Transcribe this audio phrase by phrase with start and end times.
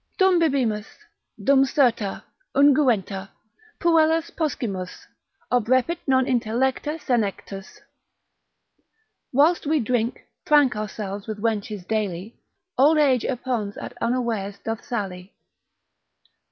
[0.17, 0.87] ———dum bibimus,
[1.43, 2.23] dum serta,
[2.55, 3.29] unguenta,
[3.79, 5.05] puellas Poscimus,
[5.51, 7.81] obrepit non intellecta senectus.
[9.31, 12.35] Whilst we drink, prank ourselves, with wenches dally,
[12.79, 15.33] Old age upon's at unawares doth sally.